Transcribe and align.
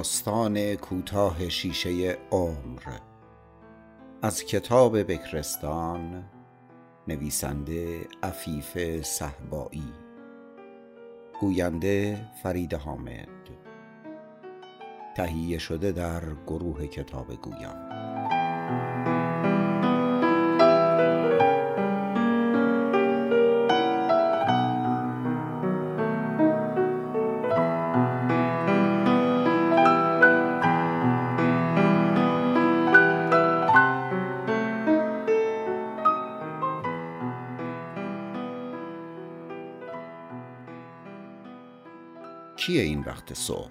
داستان 0.00 0.74
کوتاه 0.74 1.48
شیشه 1.48 2.18
عمر. 2.30 2.82
از 4.22 4.44
کتاب 4.44 5.02
بکرستان 5.02 6.24
نویسنده 7.08 8.08
عفیف 8.22 9.02
صحبایی 9.02 9.92
گوینده 11.40 12.28
فرید 12.42 12.74
حامد. 12.74 13.28
تهیه 15.16 15.58
شده 15.58 15.92
در 15.92 16.22
گروه 16.46 16.86
کتاب 16.86 17.34
گویان. 17.34 19.19
کیه 42.60 42.82
این 42.82 43.00
وقت 43.00 43.34
صبح؟ 43.34 43.70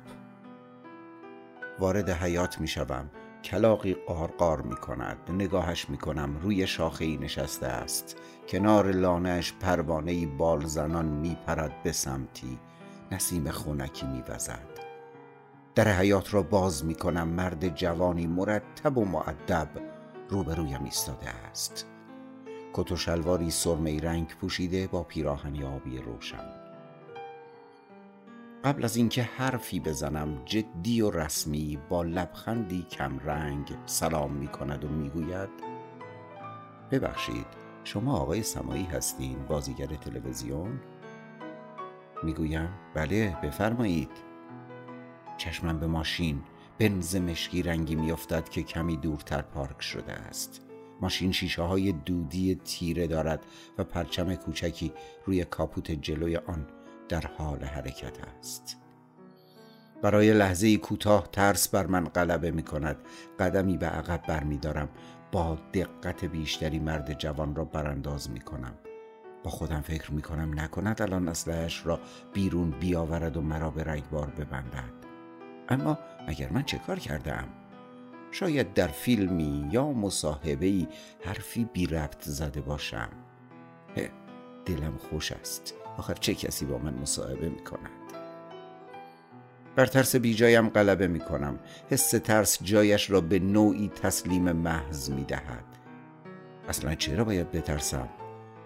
وارد 1.80 2.10
حیات 2.10 2.62
می 2.62 2.68
شوم 2.68 3.10
کلاقی 3.44 3.94
قارقار 3.94 4.62
می 4.62 4.76
کند 4.76 5.18
نگاهش 5.30 5.90
می 5.90 5.98
کنم 5.98 6.38
روی 6.38 6.68
شاخه 6.68 7.06
ای 7.06 7.18
نشسته 7.18 7.68
است. 7.68 8.16
کنار 8.48 8.92
لانش 8.92 9.54
پروانه 9.54 10.26
بال 10.26 10.66
زنان 10.66 11.06
می 11.06 11.38
پرد 11.48 11.84
به 11.84 11.92
سمتی 11.92 12.60
نسیم 13.12 13.52
خونکی 13.52 14.06
می 14.06 14.24
وزد 14.30 14.80
در 15.76 15.88
حیات 15.88 16.34
را 16.34 16.44
باز 16.44 16.86
می 16.86 16.96
کنم 16.96 17.28
مرد 17.28 17.76
جوانی 17.76 18.28
مرتب 18.28 18.98
و 18.98 19.06
معدب 19.06 19.70
روبرویم 20.30 20.84
ایستاده 20.84 21.30
است. 21.30 21.86
کت 22.74 22.92
و 22.92 22.96
شلواری 22.96 23.52
سرمه 23.52 24.00
رنگ 24.00 24.28
پوشیده 24.28 24.88
با 24.88 25.04
پیراهنی 25.04 25.64
آبی 25.64 25.98
روشن. 25.98 26.69
قبل 28.64 28.84
از 28.84 28.96
اینکه 28.96 29.24
حرفی 29.24 29.80
بزنم 29.80 30.42
جدی 30.46 31.02
و 31.02 31.12
رسمی 31.12 31.80
با 31.90 32.04
لبخندی 32.04 32.86
کم 32.92 33.20
رنگ 33.20 33.76
سلام 33.86 34.34
می 34.34 34.48
کند 34.48 34.86
و 34.86 34.88
می 34.88 35.10
گوید 35.10 35.50
ببخشید 36.92 37.46
شما 37.84 38.18
آقای 38.18 38.44
سمایی 38.44 38.84
هستین 38.84 39.46
بازیگر 39.46 39.86
تلویزیون؟ 39.86 40.80
می‌گویم 42.24 42.70
بله 42.94 43.38
بفرمایید 43.44 44.12
چشمم 45.38 45.80
به 45.80 45.88
ماشین 45.88 46.42
بنز 46.78 47.16
مشکی 47.16 47.64
رنگی 47.64 47.96
میافتد 47.96 48.50
که 48.50 48.64
کمی 48.64 48.98
دورتر 48.98 49.42
پارک 49.42 49.82
شده 49.82 50.14
است 50.14 50.62
ماشین 51.02 51.32
شیشه 51.32 51.62
های 51.62 51.92
دودی 51.92 52.56
تیره 52.56 53.08
دارد 53.08 53.46
و 53.78 53.84
پرچم 53.84 54.36
کوچکی 54.36 54.94
روی 55.26 55.46
کاپوت 55.46 55.92
جلوی 55.92 56.38
آن 56.38 56.68
در 57.10 57.24
حال 57.38 57.64
حرکت 57.64 58.18
است. 58.40 58.78
برای 60.02 60.34
لحظه 60.34 60.78
کوتاه 60.78 61.30
ترس 61.32 61.68
بر 61.68 61.86
من 61.86 62.04
غلبه 62.04 62.52
می 62.52 62.64
کند 62.64 62.98
قدمی 63.40 63.78
به 63.78 63.86
عقب 63.86 64.22
برمیدارم. 64.28 64.90
با 65.32 65.58
دقت 65.74 66.26
بیشتری 66.26 66.80
مرد 66.80 67.20
جوان 67.20 67.56
را 67.56 67.66
برانداز 67.66 68.30
می 68.32 68.40
کنم 68.40 68.74
با 69.44 69.50
خودم 69.50 69.82
فکر 69.82 70.12
می 70.12 70.22
کنم 70.22 70.60
نکند 70.60 71.02
الان 71.02 71.28
اسلحهاش 71.28 71.86
را 71.86 72.00
بیرون 72.34 72.72
بیاورد 72.72 73.38
و 73.38 73.42
مرا 73.42 73.70
به 73.70 73.84
رگبار 73.84 74.30
ببندد. 74.30 74.94
اما 75.70 75.98
مگر 76.28 76.50
من 76.50 76.64
چه 76.64 76.78
کار 76.78 77.00
کردم؟ 77.00 77.48
شاید 78.32 78.74
در 78.74 78.88
فیلمی 78.88 79.70
یا 79.72 79.92
مصاحبه 79.92 80.88
حرفی 81.26 81.66
بی 81.66 81.88
ربط 81.88 82.24
زده 82.24 82.62
باشم. 82.62 83.10
دلم 84.66 84.98
خوش 84.98 85.32
است. 85.32 85.74
آخر 86.00 86.14
چه 86.14 86.36
کسی 86.36 86.66
با 86.66 86.78
من 86.78 86.94
مصاحبه 86.94 87.50
می 87.50 87.64
کند 87.64 87.90
بر 89.76 89.86
ترس 89.86 90.16
بی 90.16 90.34
جایم 90.34 90.70
غلبه 90.70 91.08
می 91.08 91.20
کنم 91.20 91.60
حس 91.90 92.10
ترس 92.10 92.64
جایش 92.64 93.10
را 93.10 93.22
به 93.22 93.40
نوعی 93.40 93.88
تسلیم 93.88 94.52
محض 94.52 95.10
می 95.10 95.24
دهد 95.24 95.66
اصلا 96.70 96.96
چرا 96.96 97.24
باید 97.24 97.52
بترسم؟ 97.52 98.10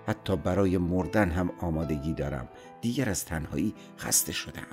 حتی 0.07 0.35
برای 0.35 0.77
مردن 0.77 1.29
هم 1.29 1.51
آمادگی 1.61 2.13
دارم. 2.13 2.47
دیگر 2.81 3.09
از 3.09 3.25
تنهایی 3.25 3.73
خسته 3.97 4.31
شدم 4.31 4.67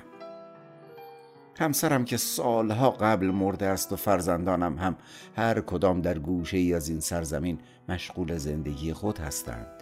همسرم 1.59 2.05
که 2.05 2.17
سالها 2.17 2.91
قبل 2.91 3.25
مرده 3.25 3.65
است 3.65 3.91
و 3.91 3.95
فرزندانم 3.95 4.77
هم 4.77 4.95
هر 5.35 5.61
کدام 5.61 6.01
در 6.01 6.19
گوشه 6.19 6.57
ای 6.57 6.73
از 6.73 6.89
این 6.89 6.99
سرزمین 6.99 7.59
مشغول 7.89 8.37
زندگی 8.37 8.93
خود 8.93 9.19
هستند. 9.19 9.80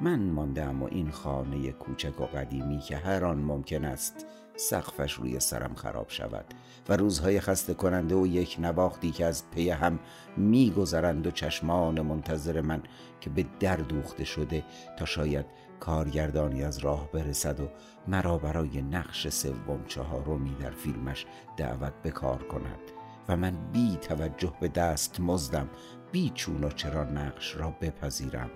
من 0.00 0.30
ماندم 0.30 0.82
و 0.82 0.88
این 0.90 1.10
خانه 1.10 1.72
کوچک 1.72 2.20
و 2.20 2.24
قدیمی 2.24 2.78
که 2.78 2.96
هر 2.96 3.24
آن 3.24 3.38
ممکن 3.38 3.84
است 3.84 4.26
سقفش 4.56 5.12
روی 5.12 5.40
سرم 5.40 5.74
خراب 5.74 6.10
شود 6.10 6.44
و 6.88 6.96
روزهای 6.96 7.40
خسته 7.40 7.74
کننده 7.74 8.14
و 8.14 8.26
یک 8.26 8.56
نواختی 8.58 9.10
که 9.10 9.24
از 9.24 9.50
پی 9.50 9.70
هم 9.70 9.98
میگذرند 10.36 11.26
و 11.26 11.30
چشمان 11.30 12.00
منتظر 12.00 12.60
من 12.60 12.82
که 13.20 13.30
به 13.30 13.46
در 13.60 13.76
دوخته 13.76 14.24
شده 14.24 14.64
تا 14.98 15.04
شاید 15.04 15.46
کارگردانی 15.80 16.62
از 16.62 16.78
راه 16.78 17.12
برسد 17.12 17.60
و 17.60 17.68
مرا 18.08 18.38
برای 18.38 18.82
نقش 18.82 19.28
سوم 19.28 19.84
چهارمی 19.86 20.54
در 20.60 20.70
فیلمش 20.70 21.26
دعوت 21.56 21.92
به 22.02 22.10
کار 22.10 22.42
کند 22.42 22.80
و 23.28 23.36
من 23.36 23.72
بی 23.72 23.96
توجه 23.96 24.52
به 24.60 24.68
دست 24.68 25.20
مزدم 25.20 25.68
بی 26.12 26.32
چون 26.34 26.64
و 26.64 26.70
چرا 26.70 27.04
نقش 27.04 27.56
را 27.56 27.70
بپذیرم. 27.80 28.50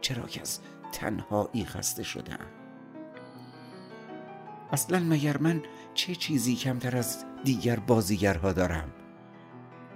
چرا 0.00 0.26
که 0.26 0.40
از 0.40 0.60
تنهایی 0.92 1.64
خسته 1.64 2.02
شدم. 2.02 2.46
اصلا 4.72 4.98
مگر 4.98 5.38
من 5.38 5.62
چه 5.94 6.14
چیزی 6.14 6.56
کمتر 6.56 6.96
از 6.96 7.24
دیگر 7.44 7.76
بازیگرها 7.76 8.52
دارم؟ 8.52 8.88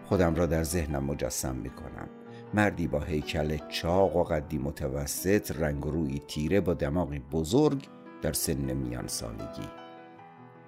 خودم 0.05 0.34
را 0.34 0.47
در 0.47 0.62
ذهنم 0.62 1.05
مجسم 1.05 1.55
می 1.56 1.71
کنم 1.71 2.09
مردی 2.55 2.87
با 2.87 3.00
هیکل 3.00 3.59
چاق 3.69 4.17
و 4.17 4.25
قدی 4.25 4.59
متوسط 4.59 5.53
رنگ 5.59 5.83
روی 5.84 6.19
تیره 6.19 6.61
با 6.61 6.75
دماغی 6.75 7.19
بزرگ 7.19 7.89
در 8.23 8.33
سن 8.33 8.73
میان 8.73 9.06
سالگی. 9.06 9.69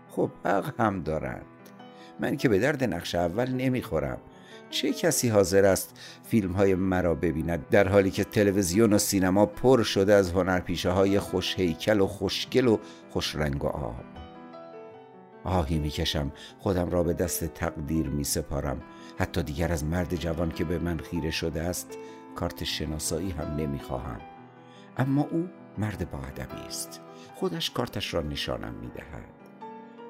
خب 0.09 0.31
حق 0.44 0.81
هم 0.81 1.03
دارند 1.03 1.47
من 2.21 2.37
که 2.37 2.49
به 2.49 2.59
درد 2.59 2.84
نقش 2.84 3.15
اول 3.15 3.50
نمی‌خورم. 3.50 4.19
چه 4.72 4.93
کسی 4.93 5.28
حاضر 5.28 5.65
است 5.65 5.97
فیلم 6.25 6.53
های 6.53 6.75
مرا 6.75 7.15
ببیند 7.15 7.69
در 7.69 7.88
حالی 7.88 8.10
که 8.10 8.25
تلویزیون 8.25 8.93
و 8.93 8.99
سینما 8.99 9.47
پر 9.47 9.83
شده 9.83 10.15
از 10.15 10.31
هنرپیشه 10.31 10.91
های 10.91 11.19
خوش 11.19 11.59
هیکل 11.59 12.00
و 12.00 12.06
خوشگل 12.06 12.69
و 12.69 12.78
خوش 13.11 13.37
رنگ 13.37 13.65
و 13.65 13.66
آب. 13.66 14.05
آهی 15.44 15.78
می‌کشم 15.78 16.32
خودم 16.59 16.91
را 16.91 17.03
به 17.03 17.12
دست 17.12 17.44
تقدیر 17.44 18.09
می 18.09 18.25
سپارم 18.25 18.82
حتی 19.19 19.43
دیگر 19.43 19.72
از 19.72 19.84
مرد 19.84 20.16
جوان 20.16 20.50
که 20.50 20.65
به 20.65 20.78
من 20.78 20.99
خیره 20.99 21.31
شده 21.31 21.62
است 21.62 21.99
کارت 22.37 22.65
شناسایی 22.65 23.31
هم 23.31 23.56
نمی‌خواهم. 23.56 24.21
اما 24.97 25.28
او 25.31 25.49
مرد 25.78 26.11
با 26.11 26.19
است. 26.69 27.00
خودش 27.35 27.70
کارتش 27.70 28.14
را 28.14 28.20
نشانم 28.20 28.75
می‌دهد. 28.75 29.25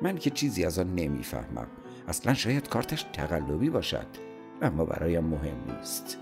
من 0.02 0.18
که 0.18 0.30
چیزی 0.30 0.64
از 0.64 0.78
آن 0.78 0.94
نمی‌فهمم. 0.94 1.66
اصلا 2.08 2.34
شاید 2.34 2.68
کارتش 2.68 3.06
تقلبی 3.12 3.70
باشد. 3.70 4.31
اما 4.62 4.84
برایم 4.84 5.24
مهم 5.24 5.56
نیست. 5.66 6.18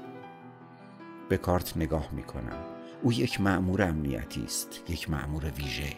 به 1.28 1.36
کارت 1.36 1.76
نگاه 1.76 2.08
می 2.12 2.22
کنم 2.22 2.64
او 3.02 3.12
یک 3.12 3.40
معمور 3.40 3.82
امنیتی 3.82 4.44
است 4.44 4.82
یک 4.88 5.10
معمور 5.10 5.44
ویژه. 5.44 5.96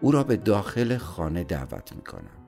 او 0.00 0.12
را 0.12 0.24
به 0.24 0.36
داخل 0.36 0.96
خانه 0.96 1.44
دعوت 1.44 1.92
می 1.92 2.02
کنم 2.02 2.38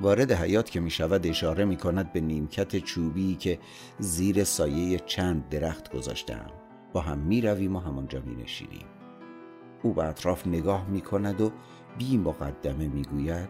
وارد 0.00 0.32
حیات 0.32 0.70
که 0.70 0.80
می 0.80 0.90
شود 0.90 1.26
اشاره 1.26 1.64
می 1.64 1.76
کند 1.76 2.12
به 2.12 2.20
نیمکت 2.20 2.76
چوبی 2.76 3.34
که 3.34 3.58
زیر 3.98 4.44
سایه 4.44 4.98
چند 4.98 5.48
درخت 5.48 5.92
گذاشتم 5.92 6.46
با 6.92 7.00
هم 7.00 7.18
می 7.18 7.40
رویم 7.40 7.76
و 7.76 7.78
همانجا 7.78 8.20
می 8.20 8.44
او 9.82 9.92
به 9.92 10.04
اطراف 10.04 10.46
نگاه 10.46 10.88
می 10.88 11.00
کند 11.00 11.40
و 11.40 11.52
بی 11.98 12.18
مقدمه 12.18 12.88
می 12.88 13.02
گوید 13.02 13.48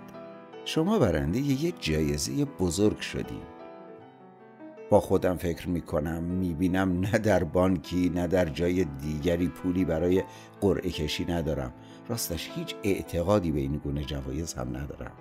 شما 0.64 0.98
برنده 0.98 1.38
یک 1.38 1.75
جایزه 1.81 2.44
بزرگ 2.44 3.00
شدیم 3.00 3.42
با 4.90 5.00
خودم 5.00 5.37
فکر 5.37 5.69
می 5.69 5.81
کنم 5.81 6.22
می 6.22 6.54
بینم 6.54 7.00
نه 7.00 7.19
در 7.19 7.44
بانکی 7.44 8.08
نه 8.14 8.26
در 8.26 8.44
جای 8.44 8.84
دیگری 8.84 9.48
پولی 9.48 9.84
برای 9.84 10.22
قرعه 10.60 10.90
کشی 10.90 11.25
ندارم. 11.25 11.72
راستش 12.08 12.50
هیچ 12.54 12.75
اعتقادی 12.82 13.52
به 13.52 13.60
این 13.60 13.76
گونه 13.76 14.04
جوایز 14.04 14.54
هم 14.54 14.76
ندارم. 14.76 15.12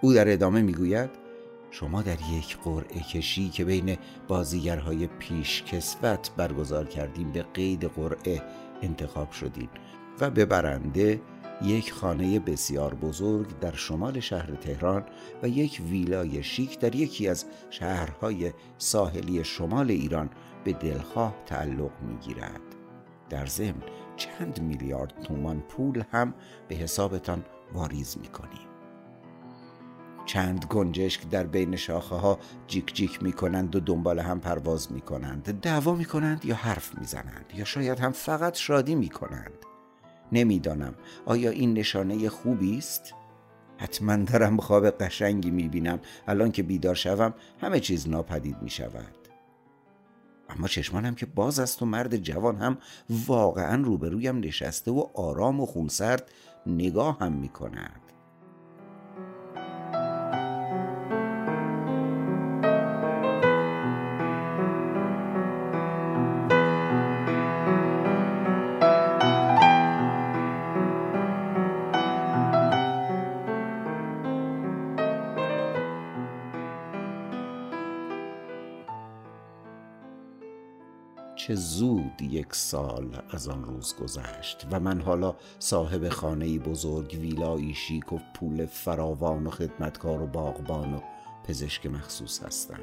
او 0.00 0.12
در 0.12 0.32
ادامه 0.32 0.62
می 0.62 0.72
گوید 0.72 1.10
شما 1.70 2.02
در 2.02 2.16
یک 2.32 2.56
قرعه 2.64 3.00
کشی 3.00 3.48
که 3.48 3.64
بین 3.64 3.96
بازیگرهای 4.28 5.06
پیش 5.06 5.62
کسوت 5.62 6.30
برگزار 6.36 6.84
کردیم 6.86 7.32
به 7.32 7.42
قید 7.42 7.84
قرعه 7.84 8.42
انتخاب 8.82 9.30
شدید 9.30 9.70
و 10.20 10.30
به 10.30 10.44
برنده 10.44 11.20
یک 11.62 11.92
خانه 11.92 12.38
بسیار 12.38 12.94
بزرگ 12.94 13.58
در 13.58 13.74
شمال 13.74 14.20
شهر 14.20 14.54
تهران 14.54 15.04
و 15.42 15.48
یک 15.48 15.82
ویلای 15.90 16.42
شیک 16.42 16.78
در 16.78 16.94
یکی 16.94 17.28
از 17.28 17.44
شهرهای 17.70 18.52
ساحلی 18.78 19.44
شمال 19.44 19.90
ایران 19.90 20.30
به 20.64 20.72
دلخواه 20.72 21.34
تعلق 21.46 21.90
می 22.02 22.16
گیرد. 22.16 22.60
در 23.30 23.46
ضمن 23.46 23.82
چند 24.16 24.62
میلیارد 24.62 25.22
تومان 25.22 25.60
پول 25.60 26.02
هم 26.12 26.34
به 26.68 26.74
حسابتان 26.74 27.44
واریز 27.72 28.18
می 28.18 28.28
کنیم. 28.28 28.68
چند 30.26 30.64
گنجشک 30.64 31.28
در 31.28 31.46
بین 31.46 31.76
شاخه 31.76 32.14
ها 32.14 32.38
جیک 32.66 32.94
جیک 32.94 33.22
می 33.22 33.32
کنند 33.32 33.76
و 33.76 33.80
دنبال 33.80 34.18
هم 34.18 34.40
پرواز 34.40 34.92
می 34.92 35.00
کنند 35.00 35.60
دعوا 35.60 35.94
می 35.94 36.04
کنند 36.04 36.44
یا 36.44 36.54
حرف 36.54 36.98
می 36.98 37.04
زنند 37.04 37.52
یا 37.54 37.64
شاید 37.64 37.98
هم 37.98 38.12
فقط 38.12 38.56
شادی 38.56 38.94
می 38.94 39.08
کنند 39.08 39.66
نمی‌دانم. 40.32 40.94
آیا 41.26 41.50
این 41.50 41.72
نشانه 41.72 42.28
خوبی 42.28 42.78
است؟ 42.78 43.14
حتما 43.78 44.16
دارم 44.16 44.56
خواب 44.56 44.90
قشنگی 44.90 45.50
می 45.50 45.68
بینم 45.68 46.00
الان 46.28 46.52
که 46.52 46.62
بیدار 46.62 46.94
شوم 46.94 47.34
همه 47.60 47.80
چیز 47.80 48.08
ناپدید 48.08 48.62
می 48.62 48.70
شود 48.70 49.16
اما 50.48 50.68
چشمانم 50.68 51.14
که 51.14 51.26
باز 51.26 51.58
است 51.58 51.82
و 51.82 51.86
مرد 51.86 52.16
جوان 52.16 52.56
هم 52.56 52.78
واقعا 53.26 53.82
روبرویم 53.82 54.38
نشسته 54.38 54.90
و 54.90 55.06
آرام 55.14 55.60
و 55.60 55.66
خونسرد 55.66 56.30
نگاه 56.66 57.18
هم 57.18 57.32
می 57.32 57.48
چه 81.46 81.54
زود 81.54 82.22
یک 82.22 82.54
سال 82.54 83.22
از 83.30 83.48
آن 83.48 83.64
روز 83.64 83.94
گذشت 83.96 84.66
و 84.70 84.80
من 84.80 85.00
حالا 85.00 85.34
صاحب 85.58 86.08
خانه 86.08 86.58
بزرگ 86.58 87.18
ویلایی 87.20 87.74
شیک 87.74 88.12
و 88.12 88.18
پول 88.34 88.66
فراوان 88.66 89.46
و 89.46 89.50
خدمتکار 89.50 90.22
و 90.22 90.26
باغبان 90.26 90.94
و 90.94 91.00
پزشک 91.44 91.86
مخصوص 91.86 92.42
هستم. 92.42 92.80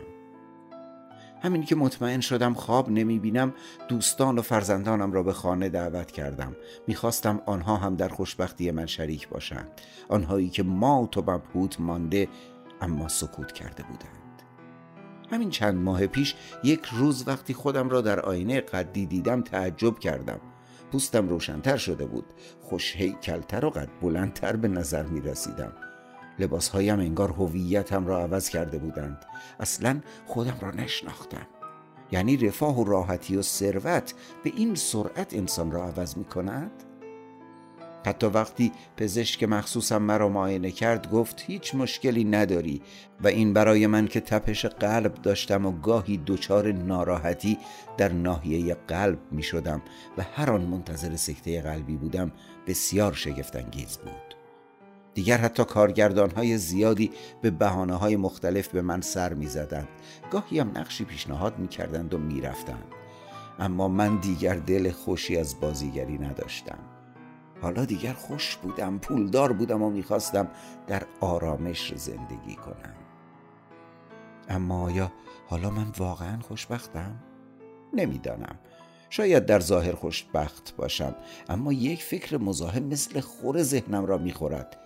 همین 1.41 1.63
که 1.63 1.75
مطمئن 1.75 2.19
شدم 2.19 2.53
خواب 2.53 2.89
نمی 2.89 3.19
بینم 3.19 3.53
دوستان 3.87 4.39
و 4.39 4.41
فرزندانم 4.41 5.11
را 5.11 5.23
به 5.23 5.33
خانه 5.33 5.69
دعوت 5.69 6.11
کردم. 6.11 6.55
می‌خواستم 6.87 7.41
آنها 7.45 7.77
هم 7.77 7.95
در 7.95 8.09
خوشبختی 8.09 8.71
من 8.71 8.85
شریک 8.85 9.29
باشند. 9.29 9.81
آنهایی 10.09 10.49
که 10.49 10.63
مات 10.63 11.17
و 11.17 11.21
مبهوت 11.21 11.79
مانده 11.79 12.27
اما 12.81 13.07
سکوت 13.07 13.51
کرده 13.51 13.83
بودند. 13.83 14.22
همین 15.33 15.49
چند 15.49 15.75
ماه 15.75 16.07
پیش 16.07 16.35
یک 16.63 16.85
روز 16.85 17.27
وقتی 17.27 17.53
خودم 17.53 17.89
را 17.89 18.01
در 18.01 18.19
آینه 18.19 18.61
قدی 18.61 19.05
دیدم 19.05 19.41
تعجب 19.41 19.99
کردم. 19.99 20.39
پوستم 20.91 21.29
روشنتر 21.29 21.77
شده 21.77 22.05
بود. 22.05 22.25
خوش 22.61 22.95
هیکلتر 22.95 23.65
و 23.65 23.69
قد 23.69 23.89
بلندتر 24.01 24.55
به 24.55 24.67
نظر 24.67 25.03
می 25.03 25.21
رسیدم 25.21 25.73
لباسهایم 26.39 26.99
انگار 26.99 27.29
هویتم 27.29 28.07
را 28.07 28.19
عوض 28.19 28.49
کرده 28.49 28.77
بودند. 28.77 29.25
اصلا 29.59 29.99
خودم 30.25 30.57
را 30.61 30.71
نشناختم. 30.71 31.47
یعنی 32.11 32.37
رفاه 32.37 32.79
و 32.79 32.83
راحتی 32.83 33.37
و 33.37 33.41
ثروت 33.41 34.13
به 34.43 34.51
این 34.55 34.75
سرعت 34.75 35.33
انسان 35.33 35.71
را 35.71 35.83
عوض 35.83 36.17
می 36.17 36.25
کند؟ 36.25 36.71
حتی 38.05 38.27
وقتی 38.27 38.71
پزشک 38.97 39.43
مخصوصم 39.43 40.01
مرا 40.01 40.29
معاینه 40.29 40.71
کرد 40.71 41.11
گفت 41.11 41.43
هیچ 41.47 41.75
مشکلی 41.75 42.23
نداری 42.23 42.81
و 43.23 43.27
این 43.27 43.53
برای 43.53 43.87
من 43.87 44.07
که 44.07 44.19
تپش 44.19 44.65
قلب 44.65 45.13
داشتم 45.13 45.65
و 45.65 45.71
گاهی 45.71 46.21
دچار 46.25 46.71
ناراحتی 46.71 47.57
در 47.97 48.11
ناحیه 48.11 48.75
قلب 48.87 49.19
می 49.31 49.43
شدم 49.43 49.81
و 50.17 50.23
هر 50.35 50.51
آن 50.51 50.61
منتظر 50.61 51.15
سکته 51.15 51.61
قلبی 51.61 51.95
بودم 51.95 52.31
بسیار 52.67 53.13
شگفتانگیز 53.13 53.97
بود. 53.97 54.35
دیگر 55.13 55.37
حتی 55.37 55.63
کارگردان 55.63 56.31
های 56.31 56.57
زیادی 56.57 57.11
به 57.41 57.51
بحانه 57.51 57.95
های 57.95 58.15
مختلف 58.15 58.67
به 58.67 58.81
من 58.81 59.01
سر 59.01 59.33
می 59.33 59.47
زدند 59.47 59.87
گاهی 60.31 60.59
هم 60.59 60.71
نقشی 60.75 61.05
پیشنهاد 61.05 61.59
می 61.59 61.67
کردند 61.67 62.13
و 62.13 62.17
می 62.17 62.41
رفتند. 62.41 62.85
اما 63.59 63.87
من 63.87 64.17
دیگر 64.19 64.55
دل 64.55 64.91
خوشی 64.91 65.37
از 65.37 65.59
بازیگری 65.59 66.17
نداشتم. 66.17 66.79
حالا 67.63 67.85
دیگر 67.85 68.13
خوش 68.13 68.55
بودم 68.55 68.99
پولدار 68.99 69.53
بودم 69.53 69.81
و 69.81 69.89
می‌خواستم 69.89 70.47
در 70.87 71.03
آرامش 71.19 71.93
زندگی 71.95 72.55
کنم 72.55 72.95
اما 74.49 74.83
آیا 74.83 75.11
حالا 75.47 75.69
من 75.69 75.87
واقعا 75.97 76.39
خوشبختم؟ 76.39 77.15
نمی‌دانم 77.93 78.55
شاید 79.09 79.45
در 79.45 79.59
ظاهر 79.59 79.95
خوشبخت 79.95 80.75
باشم 80.75 81.15
اما 81.49 81.73
یک 81.73 82.03
فکر 82.03 82.37
مزاحم 82.37 82.83
مثل 82.83 83.19
خور 83.19 83.63
ذهنم 83.63 84.05
را 84.05 84.17
می‌خورد 84.17 84.77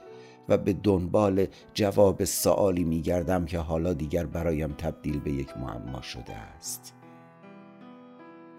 و 0.49 0.57
به 0.57 0.73
دنبال 0.73 1.47
جواب 1.73 2.23
سوالی 2.23 2.83
میگردم 2.83 3.45
که 3.45 3.59
حالا 3.59 3.93
دیگر 3.93 4.25
برایم 4.25 4.73
تبدیل 4.73 5.19
به 5.19 5.31
یک 5.31 5.57
معما 5.57 6.01
شده 6.01 6.33
است 6.33 6.93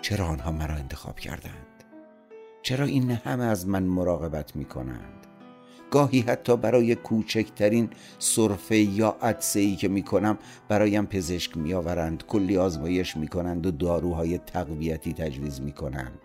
چرا 0.01 0.27
آنها 0.27 0.53
مرا 0.53 0.75
انتخاب 0.75 1.19
کردند؟ 1.19 1.68
چرا 2.69 2.85
این 2.85 3.11
همه 3.11 3.45
از 3.45 3.69
من 3.69 3.83
مراقبت 3.83 4.57
می 4.57 4.65
کنند؟ 4.65 5.27
گاهی 5.91 6.21
حتی 6.21 6.57
برای 6.57 6.95
کوچکترین 6.95 7.91
صرفه 8.19 8.77
یا 8.77 9.17
عدسه 9.23 9.61
ای 9.61 9.77
که 9.77 9.89
می 9.89 10.03
کنم 10.03 10.39
برایم 10.69 11.07
پزشک 11.07 11.57
می 11.57 11.75
آورند 11.75 12.27
کلی 12.27 12.57
آزمایش 12.57 13.17
می 13.17 13.29
کنند 13.29 13.67
و 13.67 13.71
داروهای 13.71 14.39
تقویتی 14.39 15.13
تجویز 15.13 15.61
می 15.61 15.73
کنند 15.73 16.19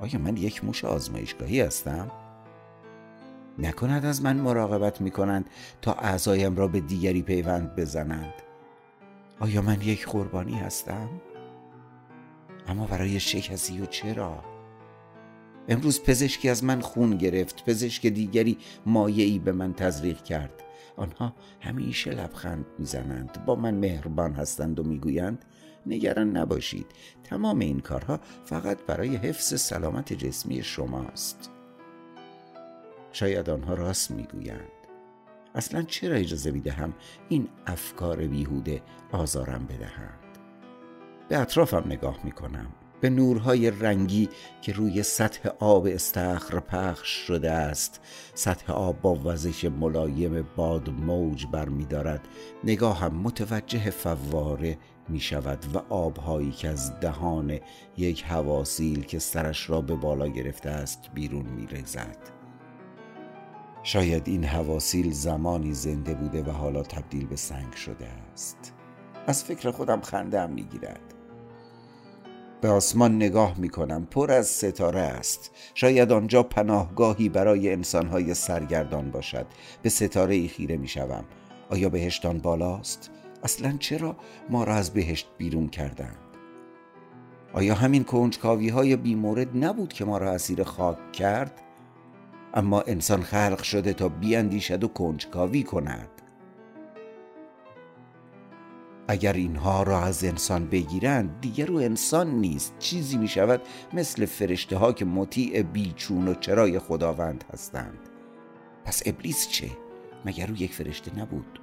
آیا 0.00 0.18
من 0.18 0.36
یک 0.36 0.64
موش 0.64 0.84
آزمایشگاهی 0.84 1.60
هستم؟ 1.60 2.10
نکند 3.58 4.04
از 4.04 4.22
من 4.22 4.36
مراقبت 4.36 5.00
می 5.00 5.10
کنند 5.10 5.50
تا 5.82 5.92
اعضایم 5.92 6.56
را 6.56 6.68
به 6.68 6.80
دیگری 6.80 7.22
پیوند 7.22 7.76
بزنند 7.76 8.34
آیا 9.40 9.62
من 9.62 9.80
یک 9.80 10.06
قربانی 10.06 10.58
هستم؟ 10.58 11.08
اما 12.68 12.86
برای 12.86 13.20
چه 13.20 13.40
کسی 13.40 13.80
و 13.80 13.86
چرا؟ 13.86 14.55
امروز 15.68 16.02
پزشکی 16.02 16.48
از 16.48 16.64
من 16.64 16.80
خون 16.80 17.16
گرفت 17.16 17.64
پزشک 17.64 18.06
دیگری 18.06 18.58
مایعی 18.86 19.38
به 19.38 19.52
من 19.52 19.74
تزریق 19.74 20.22
کرد. 20.22 20.62
آنها 20.96 21.34
همیشه 21.60 22.10
لبخند 22.10 22.66
می‌زنند 22.78 23.44
با 23.46 23.54
من 23.54 23.74
مهربان 23.74 24.32
هستند 24.32 24.80
و 24.80 24.82
می‌گویند 24.82 25.44
نگران 25.86 26.36
نباشید 26.36 26.86
تمام 27.24 27.58
این 27.58 27.80
کارها 27.80 28.20
فقط 28.44 28.78
برای 28.86 29.16
حفظ 29.16 29.60
سلامت 29.60 30.12
جسمی 30.12 30.62
شماست. 30.62 31.50
شاید 33.12 33.50
آنها 33.50 33.74
راست 33.74 34.10
می‌گویند. 34.10 34.70
اصلا 35.54 35.82
چرا 35.82 36.16
اجازه 36.16 36.50
می‌دهم 36.50 36.94
این 37.28 37.48
افکار 37.66 38.16
بیهوده 38.16 38.82
آزارم 39.12 39.66
بدهند؟ 39.66 40.38
به 41.28 41.38
اطرافم 41.38 41.82
نگاه 41.86 42.18
می‌کنم. 42.24 42.66
به 43.06 43.10
نورهای 43.10 43.70
رنگی 43.70 44.28
که 44.62 44.72
روی 44.72 45.02
سطح 45.02 45.48
آب 45.58 45.86
استخر 45.86 46.60
پخش 46.60 47.08
شده 47.08 47.50
است. 47.50 48.00
سطح 48.34 48.72
آب 48.72 49.00
با 49.00 49.14
وزش 49.14 49.64
ملایم 49.64 50.48
باد 50.56 50.90
موج 50.90 51.46
برمیدارد. 51.46 52.28
نگاهم 52.64 53.14
متوجه 53.14 53.90
فواره 53.90 54.78
می 55.08 55.20
شود 55.20 55.64
و 55.74 55.94
آبهایی 55.94 56.50
که 56.50 56.68
از 56.68 57.00
دهان 57.00 57.58
یک 57.96 58.24
هواسیل 58.26 59.04
که 59.04 59.18
سرش 59.18 59.70
را 59.70 59.80
به 59.80 59.96
بالا 59.96 60.28
گرفته 60.28 60.70
است 60.70 61.00
بیرون 61.14 61.46
می 61.46 61.66
رزد. 61.66 62.18
شاید 63.82 64.28
این 64.28 64.44
هواسیل 64.44 65.12
زمانی 65.12 65.74
زنده 65.74 66.14
بوده 66.14 66.42
و 66.42 66.50
حالا 66.50 66.82
تبدیل 66.82 67.26
به 67.26 67.36
سنگ 67.36 67.72
شده 67.72 68.08
است. 68.32 68.72
از 69.26 69.44
فکر 69.44 69.70
خودم 69.70 70.00
خنده 70.00 70.46
می 70.46 70.64
گیرد 70.64 71.05
به 72.60 72.68
آسمان 72.68 73.16
نگاه 73.16 73.58
می 73.58 73.68
کنم 73.68 74.06
پر 74.10 74.32
از 74.32 74.46
ستاره 74.46 75.00
است 75.00 75.50
شاید 75.74 76.12
آنجا 76.12 76.42
پناهگاهی 76.42 77.28
برای 77.28 77.72
انسانهای 77.72 78.34
سرگردان 78.34 79.10
باشد 79.10 79.46
به 79.82 79.88
ستاره 79.88 80.34
ای 80.34 80.48
خیره 80.48 80.76
می 80.76 80.88
شوم 80.88 81.24
آیا 81.70 81.88
بهشتان 81.88 82.38
بالاست؟ 82.38 83.10
اصلا 83.44 83.76
چرا 83.78 84.16
ما 84.50 84.64
را 84.64 84.74
از 84.74 84.90
بهشت 84.90 85.26
بیرون 85.38 85.68
کردند؟ 85.68 86.16
آیا 87.52 87.74
همین 87.74 88.04
کنجکاوی 88.04 88.68
های 88.68 88.96
بیمورد 88.96 89.64
نبود 89.64 89.92
که 89.92 90.04
ما 90.04 90.18
را 90.18 90.32
اسیر 90.32 90.62
خاک 90.62 91.12
کرد؟ 91.12 91.62
اما 92.54 92.80
انسان 92.80 93.22
خلق 93.22 93.62
شده 93.62 93.92
تا 93.92 94.08
بیاندیشد 94.08 94.84
و 94.84 94.88
کنجکاوی 94.88 95.62
کند 95.62 96.15
اگر 99.08 99.32
اینها 99.32 99.82
را 99.82 100.00
از 100.00 100.24
انسان 100.24 100.66
بگیرند 100.66 101.40
دیگر 101.40 101.70
او 101.70 101.80
انسان 101.80 102.30
نیست 102.30 102.74
چیزی 102.78 103.16
می 103.16 103.28
شود 103.28 103.60
مثل 103.92 104.26
فرشته 104.26 104.76
ها 104.76 104.92
که 104.92 105.04
مطیع 105.04 105.62
بیچون 105.62 106.28
و 106.28 106.34
چرای 106.34 106.78
خداوند 106.78 107.44
هستند 107.52 107.98
پس 108.84 109.02
ابلیس 109.06 109.48
چه؟ 109.48 109.70
مگر 110.24 110.50
او 110.50 110.56
یک 110.56 110.74
فرشته 110.74 111.18
نبود؟ 111.18 111.60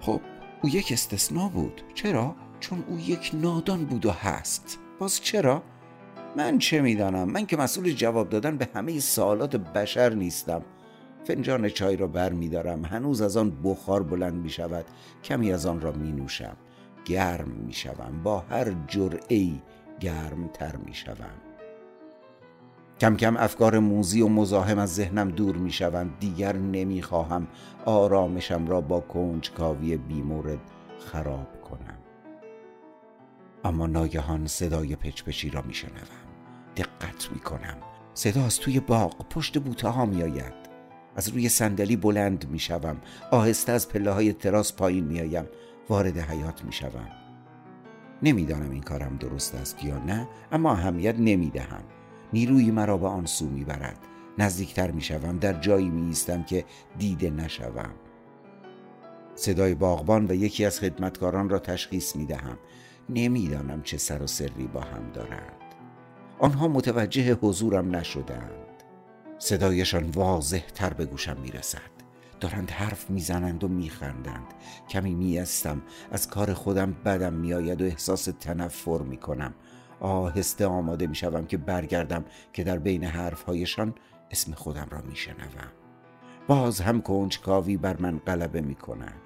خب 0.00 0.20
او 0.62 0.70
یک 0.70 0.92
استثنا 0.92 1.48
بود 1.48 1.82
چرا؟ 1.94 2.36
چون 2.60 2.84
او 2.88 2.98
یک 2.98 3.30
نادان 3.34 3.84
بود 3.84 4.06
و 4.06 4.10
هست 4.10 4.78
باز 4.98 5.20
چرا؟ 5.20 5.62
من 6.36 6.58
چه 6.58 6.80
می‌دانم 6.80 7.30
من 7.30 7.46
که 7.46 7.56
مسئول 7.56 7.92
جواب 7.92 8.28
دادن 8.28 8.56
به 8.56 8.68
همه 8.74 9.00
سوالات 9.00 9.56
بشر 9.56 10.14
نیستم 10.14 10.62
فنجان 11.28 11.68
چای 11.68 11.96
را 11.96 12.06
بر 12.06 12.32
می 12.32 12.48
دارم. 12.48 12.84
هنوز 12.84 13.20
از 13.20 13.36
آن 13.36 13.52
بخار 13.64 14.02
بلند 14.02 14.34
می 14.34 14.50
شود 14.50 14.84
کمی 15.24 15.52
از 15.52 15.66
آن 15.66 15.80
را 15.80 15.92
می 15.92 16.12
نوشم 16.12 16.56
گرم 17.04 17.48
می 17.48 17.72
شوم 17.72 18.20
با 18.22 18.38
هر 18.38 18.74
جرعی 18.86 19.62
گرم 20.00 20.48
تر 20.48 20.76
می 20.76 20.94
شوم 20.94 21.34
کم 23.00 23.16
کم 23.16 23.36
افکار 23.36 23.78
موزی 23.78 24.22
و 24.22 24.28
مزاحم 24.28 24.78
از 24.78 24.94
ذهنم 24.94 25.28
دور 25.28 25.56
می 25.56 25.72
شوند 25.72 26.18
دیگر 26.20 26.56
نمی 26.56 27.02
خواهم 27.02 27.46
آرامشم 27.84 28.66
را 28.66 28.80
با 28.80 29.00
کنجکاوی 29.00 29.96
بیمورد 29.96 30.60
خراب 30.98 31.62
کنم. 31.62 31.98
اما 33.64 33.86
ناگهان 33.86 34.46
صدای 34.46 34.96
پچپچی 34.96 35.50
را 35.50 35.62
می 35.62 35.74
شنوم 35.74 35.92
دقت 36.76 37.32
می 37.32 37.40
کنم 37.40 37.76
صدا 38.14 38.44
از 38.44 38.60
توی 38.60 38.80
باغ 38.80 39.28
پشت 39.28 39.58
بوته 39.58 39.88
ها 39.88 40.06
می 40.06 40.22
آید 40.22 40.67
از 41.18 41.28
روی 41.28 41.48
صندلی 41.48 41.96
بلند 41.96 42.48
می 42.50 42.58
شوم 42.58 42.96
آهسته 43.30 43.72
از 43.72 43.88
پله 43.88 44.10
های 44.10 44.32
تراس 44.32 44.72
پایین 44.72 45.04
می 45.04 45.20
آیم 45.20 45.44
وارد 45.88 46.18
حیات 46.18 46.64
می 46.64 46.72
شوم 46.72 47.08
نمی‌دانم 48.22 48.70
این 48.70 48.82
کارم 48.82 49.16
درست 49.16 49.54
است 49.54 49.84
یا 49.84 49.98
نه 49.98 50.28
اما 50.52 50.72
اهمیت 50.72 51.14
نمی 51.18 51.50
دهم 51.50 51.82
نیروی 52.32 52.70
مرا 52.70 52.96
به 52.96 53.06
آن 53.06 53.26
سو 53.26 53.46
می 53.46 53.64
برد 53.64 53.98
نزدیکتر 54.38 54.90
می 54.90 55.00
شوم 55.00 55.38
در 55.38 55.52
جایی 55.52 55.88
می 55.88 56.06
ایستم 56.06 56.42
که 56.42 56.64
دیده 56.98 57.30
نشوم. 57.30 57.90
صدای 59.34 59.74
باغبان 59.74 60.26
و 60.26 60.34
یکی 60.34 60.64
از 60.64 60.80
خدمتکاران 60.80 61.48
را 61.48 61.58
تشخیص 61.58 62.16
می 62.16 62.26
دهم 62.26 62.58
نمی‌دانم 63.08 63.82
چه 63.82 63.96
سر 63.96 64.22
و 64.22 64.26
سری 64.26 64.66
با 64.66 64.80
هم 64.80 65.10
دارند. 65.14 65.52
آنها 66.38 66.68
متوجه 66.68 67.34
حضورم 67.34 67.96
نشدند. 67.96 68.67
صدایشان 69.38 70.10
واضح 70.10 70.62
تر 70.74 70.92
به 70.92 71.06
گوشم 71.06 71.36
می‌رسد. 71.42 71.98
دارند 72.40 72.70
حرف 72.70 73.10
می‌زنند 73.10 73.64
و 73.64 73.68
میخندند. 73.68 74.54
کمی 74.88 75.14
میستم 75.14 75.82
از 76.10 76.28
کار 76.28 76.54
خودم 76.54 76.92
بدم 76.92 77.32
میآید 77.32 77.82
و 77.82 77.84
احساس 77.84 78.28
تنفر 78.40 78.98
می‌کنم. 78.98 79.54
آهسته 80.00 80.66
آماده 80.66 81.06
می‌شوم 81.06 81.46
که 81.46 81.56
برگردم 81.56 82.24
که 82.52 82.64
در 82.64 82.78
بین 82.78 83.04
حرفهایشان 83.04 83.94
اسم 84.30 84.52
خودم 84.52 84.86
را 84.90 85.00
میشنوم. 85.00 85.72
باز 86.48 86.80
هم 86.80 87.02
کنجکاوی 87.02 87.76
بر 87.76 87.96
من 87.96 88.18
غلبه 88.18 88.60
می‌کند. 88.60 89.20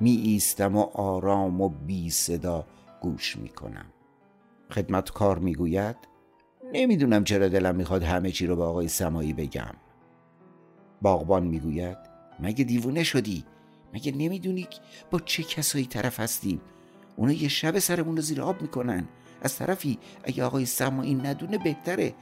می 0.00 0.10
ایستم 0.10 0.76
و 0.76 0.80
آرام 0.80 1.60
و 1.60 1.68
بی 1.68 2.10
صدا 2.10 2.66
گوش 3.00 3.36
می‌کنم. 3.36 3.86
خدمتکار 4.70 5.38
می‌گوید 5.38 5.96
نمی‌دونم 6.72 7.24
چرا 7.24 7.48
دلم 7.48 7.76
می‌خواد 7.76 8.02
همه 8.02 8.30
چی 8.30 8.46
رو 8.46 8.56
به 8.56 8.62
آقای 8.62 8.88
سمایی 8.88 9.32
بگم. 9.32 9.74
باغبان 11.02 11.46
می‌گوید 11.46 11.98
مگه 12.40 12.64
دیوونه 12.64 13.02
شدی؟ 13.02 13.44
مگه 13.94 14.12
نمی‌دونی 14.12 14.68
با 15.10 15.20
چه 15.20 15.42
کسایی 15.42 15.86
طرف 15.86 16.20
هستیم؟ 16.20 16.60
اونا 17.16 17.32
یه 17.32 17.48
شب 17.48 17.78
سرمون 17.78 18.16
رو 18.16 18.22
زیر 18.22 18.42
آب 18.42 18.62
می‌کنن. 18.62 19.08
از 19.42 19.56
طرفی 19.56 19.98
اگه 20.24 20.44
آقای 20.44 20.66
سمایی 20.66 21.14
ندونه 21.14 21.58
بهتره. 21.58 22.14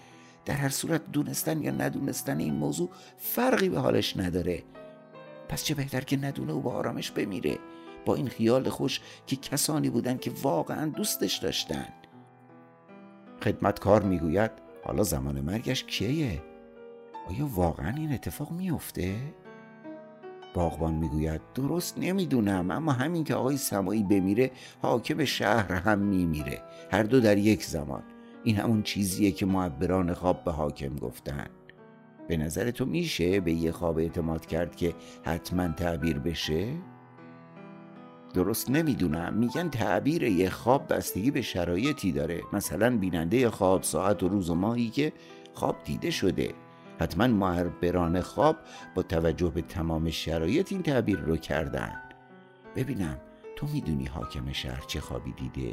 در 0.45 0.55
هر 0.55 0.69
صورت 0.69 1.13
دونستن 1.13 1.63
یا 1.63 1.71
ندونستن 1.71 2.39
این 2.39 2.55
موضوع 2.55 2.91
فرقی 3.19 3.69
به 3.69 3.81
حالش 3.81 4.17
نداره. 4.17 4.63
پس 5.49 5.65
چه 5.65 5.75
بهتر 5.75 6.01
که 6.01 6.17
ندونه 6.17 6.53
و 6.53 6.61
با 6.61 6.73
آرامش 6.73 7.11
بمیره؟ 7.11 7.59
با 8.05 8.15
این 8.15 8.29
خیال 8.29 8.69
خوش 8.69 9.01
که 9.27 9.37
کسانی 9.37 9.91
بودن 9.91 10.19
که 10.19 10.33
واقعا 10.43 10.87
دوستش 10.87 11.37
داشتن. 11.37 11.89
خدمتکار 13.43 14.03
می‌گوید 14.03 14.51
حالا 14.85 15.03
زمان 15.03 15.41
مرگش 15.41 15.85
کیه؟ 15.85 16.43
آیا 17.29 17.49
واقعا 17.55 17.95
این 17.97 18.13
اتفاق 18.13 18.51
میافته؟ 18.51 19.17
باغبان 20.55 20.95
می‌گوید 20.95 21.41
درست 21.55 21.99
نمی‌دونم 21.99 22.71
اما 22.71 22.93
همین 22.93 23.25
که 23.25 23.35
آقای 23.35 23.57
سمایی 23.57 24.03
بمیره 24.03 24.51
حاکم 24.83 25.25
شهر 25.25 25.73
هم 25.73 25.99
میمیره 25.99 26.63
هر 26.91 27.03
دو 27.03 27.21
در 27.21 27.39
یک 27.39 27.65
زمان 27.65 28.03
این 28.45 28.57
همون 28.57 28.83
چیزیه 28.83 29.31
که 29.31 29.47
معبران 29.47 30.15
خواب 30.15 30.45
به 30.45 30.53
حاکم 30.53 30.97
گفتن 30.97 31.47
به 32.29 32.37
نظر 32.37 32.71
تو 32.71 32.87
میشه 32.87 33.41
به 33.41 33.53
یه 33.53 33.73
خواب 33.73 33.99
اعتماد 33.99 34.47
کرد 34.47 34.77
که 34.77 34.95
حتما 35.25 35.69
تعبیر 35.69 36.19
بشه؟ 36.19 36.69
درست 38.35 38.71
نمی‌دونم. 38.71 39.35
میگن 39.35 39.69
تعبیر 39.69 40.23
یه 40.23 40.51
خواب 40.51 40.93
بستگی 40.93 41.31
به 41.31 41.43
شرایطی 41.43 42.13
داره. 42.13 42.41
مثلا 42.53 42.99
بیننده 42.99 43.51
خواب 43.51 43.83
ساعت 43.83 44.23
و 44.23 44.29
روز 44.29 44.51
و 44.51 44.55
ماهی 44.55 44.91
که 44.91 45.13
خواب 45.55 45.77
دیده 45.85 46.11
شده. 46.11 46.55
حتما 47.01 47.27
معبران 47.27 48.21
خواب 48.21 48.57
با 48.95 49.03
توجه 49.03 49.49
به 49.49 49.63
تمام 49.63 50.11
شرایط 50.11 50.73
این 50.73 50.83
تعبیر 50.83 51.19
رو 51.19 51.37
کردن. 51.37 51.93
ببینم 52.77 53.17
تو 53.57 53.67
می‌دونی 53.67 54.07
حاکم 54.07 54.53
شهر 54.53 54.85
چه 54.87 55.01
خوابی 55.01 55.33
دیده؟ 55.33 55.73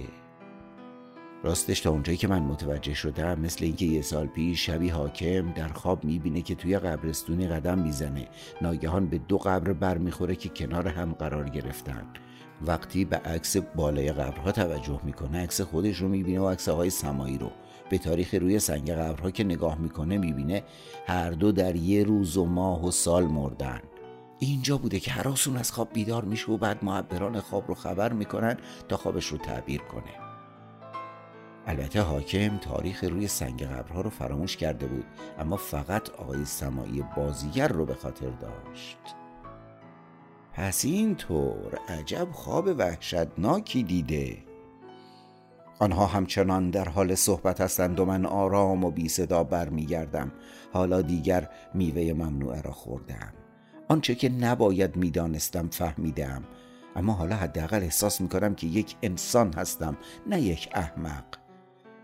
راستش 1.43 1.79
تا 1.79 1.89
اونجایی 1.89 2.17
که 2.17 2.27
من 2.27 2.41
متوجه 2.41 2.93
شدم 2.93 3.39
مثل 3.39 3.65
اینکه 3.65 3.85
یه 3.85 4.01
سال 4.01 4.27
پیش 4.27 4.65
شبی 4.65 4.89
حاکم 4.89 5.51
در 5.51 5.67
خواب 5.67 6.03
می‌بینه 6.03 6.41
که 6.41 6.55
توی 6.55 6.79
قبرستونی 6.79 7.47
قدم 7.47 7.79
می‌زنه. 7.79 8.27
ناگهان 8.61 9.07
به 9.07 9.17
دو 9.17 9.37
قبر 9.37 9.73
برمیخوره 9.73 10.35
که 10.35 10.49
کنار 10.49 10.87
هم 10.87 11.13
قرار 11.13 11.49
گرفتن. 11.49 12.07
وقتی 12.61 13.05
به 13.05 13.17
عکس 13.17 13.57
بالای 13.57 14.11
قبرها 14.11 14.51
توجه 14.51 14.99
می‌کنه 15.03 15.43
عکس 15.43 15.61
خودش 15.61 15.97
رو 15.97 16.07
می‌بینه 16.07 16.39
و 16.39 16.49
عکس 16.49 16.69
آقای 16.69 16.89
سمایی 16.89 17.37
رو 17.37 17.51
به 17.89 17.97
تاریخ 17.97 18.33
روی 18.33 18.59
سنگ 18.59 18.91
قبرها 18.91 19.31
که 19.31 19.43
نگاه 19.43 19.77
می‌کنه 19.77 20.17
می‌بینه 20.17 20.63
هر 21.07 21.31
دو 21.31 21.51
در 21.51 21.75
یه 21.75 22.03
روز 22.03 22.37
و 22.37 22.45
ماه 22.45 22.85
و 22.85 22.91
سال 22.91 23.23
مردن. 23.23 23.79
اینجا 24.39 24.77
بوده 24.77 24.99
که 24.99 25.11
هراسون 25.11 25.57
از 25.57 25.71
خواب 25.71 25.93
بیدار 25.93 26.25
میشه 26.25 26.51
و 26.51 26.57
بعد 26.57 26.83
معبران 26.83 27.39
خواب 27.39 27.67
رو 27.67 27.75
خبر 27.75 28.13
می‌کنن 28.13 28.57
تا 28.89 28.97
خوابش 28.97 29.25
رو 29.25 29.37
تعبیر 29.37 29.81
کنه. 29.81 30.29
البته 31.67 32.01
حاکم 32.01 32.57
تاریخ 32.57 33.03
روی 33.03 33.27
سنگ 33.27 33.63
قبرها 33.63 34.01
رو 34.01 34.09
فراموش 34.09 34.57
کرده 34.57 34.87
بود 34.87 35.05
اما 35.39 35.57
فقط 35.57 36.09
آقای 36.09 36.45
سمایی 36.45 37.03
بازیگر 37.17 37.67
رو 37.67 37.85
به 37.85 37.95
خاطر 37.95 38.29
داشت. 38.29 38.97
پس 40.53 40.85
اینطور 40.85 41.79
عجب 41.89 42.27
خواب 42.31 42.67
وحشتناکی 42.77 43.83
دیده. 43.83 44.37
آنها 45.79 46.05
همچنان 46.05 46.69
در 46.69 46.89
حال 46.89 47.15
صحبت 47.15 47.61
هستند 47.61 47.99
و 47.99 48.05
من 48.05 48.25
آرام 48.25 48.83
و 48.83 48.91
بی 48.91 49.09
صدا 49.09 49.43
برمیگردم. 49.43 50.31
حالا 50.73 51.01
دیگر 51.01 51.49
میوه 51.73 52.13
ممنوعه 52.13 52.61
را 52.61 52.71
خوردم 52.71 53.33
آنچه 53.87 54.15
که 54.15 54.29
نباید 54.29 54.95
می‌دانستم 54.95 55.67
فهمیدم 55.67 56.43
اما 56.95 57.13
حالا 57.13 57.35
حداقل 57.35 57.83
احساس 57.83 58.21
می‌کنم 58.21 58.55
که 58.55 58.67
یک 58.67 58.95
انسان 59.01 59.53
هستم 59.53 59.97
نه 60.27 60.41
یک 60.41 60.69
احمق. 60.73 61.23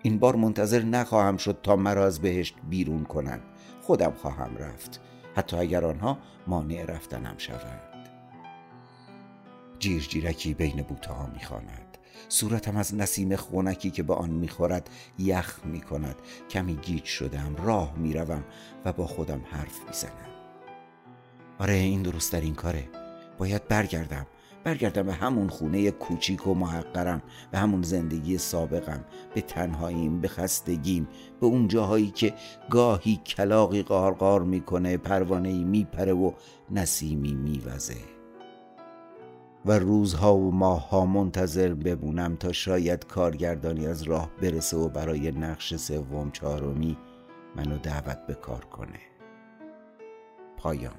این 0.04 0.20
بار 0.20 0.36
منتظر 0.36 0.82
نخواهم 0.82 1.38
شد 1.38 1.58
تا 1.64 1.75
مرا 1.75 2.06
از 2.06 2.20
بهشت 2.20 2.56
بیرون 2.70 3.04
کنند. 3.04 3.42
خودم 3.82 4.12
خواهم 4.12 4.58
رفت. 4.58 5.02
حتی 5.36 5.58
اگر 5.58 5.86
آنها 5.86 6.18
مانع 6.48 6.86
رفتنم 6.86 7.36
شوند. 7.38 7.95
جیرجیرکی 9.79 10.53
بین 10.53 10.82
بوته 10.82 11.13
ها 11.13 11.27
می‌خواند. 11.34 11.98
صورتم 12.29 12.77
از 12.77 12.96
نسیم 12.96 13.36
خونکی 13.36 13.91
که 13.91 14.03
به 14.03 14.13
آن 14.13 14.29
می‌خورد 14.29 14.89
یخ 15.20 15.60
می‌کند. 15.65 16.15
کمی 16.50 16.75
گیج 16.75 17.03
شدم 17.03 17.55
راه 17.63 17.94
می‌روم 17.98 18.44
و 18.86 18.94
با 18.94 19.08
خودم 19.08 19.41
حرف 19.46 19.79
می‌زنم. 19.88 20.29
آره 21.60 21.74
این 21.74 22.01
درست 22.01 22.34
در 22.34 22.41
این 22.41 22.55
کاره. 22.55 22.89
باید 23.38 23.67
برگردم. 23.67 24.25
برگردم 24.63 25.03
به 25.03 25.13
همون 25.13 25.50
خونه 25.50 25.91
کوچیک 25.91 26.48
و 26.48 26.53
محقرم 26.53 27.22
به 27.51 27.58
همون 27.58 27.82
زندگی 27.82 28.38
سابقم 28.38 29.05
به 29.34 29.41
تنهاییم 29.41 30.22
به 30.22 30.27
خستگیم 30.27 31.08
به 31.39 31.46
اون 31.46 31.67
جاهایی 31.67 32.12
که 32.12 32.34
گاهی 32.70 33.22
کلاقی 33.25 33.84
قارقار 33.84 34.44
می‌کنه 34.44 34.98
پروانه 34.98 35.63
میپره 35.63 36.13
و 36.13 36.32
نسیمی 36.72 37.34
میوزه. 37.34 38.15
و 39.66 39.72
روزها 39.72 40.38
و 40.38 40.52
ماهها 40.52 41.06
منتظر 41.06 41.74
بمونم 41.74 42.36
تا 42.36 42.52
شاید 42.52 43.08
کارگردانی 43.08 43.88
از 43.88 44.04
راه 44.04 44.30
برسه 44.42 44.78
و 44.78 44.90
برای 44.90 45.32
نقش 45.32 45.76
سوم 45.76 46.32
چهارمی 46.32 46.98
منو 47.56 47.78
دعوت 47.78 48.18
به 48.28 48.34
کار 48.34 48.66
کنه. 48.66 49.00
پایان. 50.58 50.96